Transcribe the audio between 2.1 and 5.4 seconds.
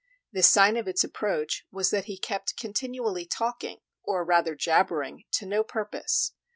kept continually talking, or rather jabbering,